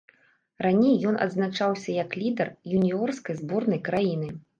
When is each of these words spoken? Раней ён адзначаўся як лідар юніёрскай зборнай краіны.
Раней 0.65 0.95
ён 1.09 1.19
адзначаўся 1.25 1.89
як 2.03 2.15
лідар 2.21 2.49
юніёрскай 2.79 3.39
зборнай 3.43 3.83
краіны. 3.91 4.33